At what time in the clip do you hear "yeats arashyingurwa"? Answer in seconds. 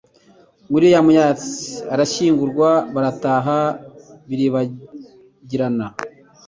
1.15-2.69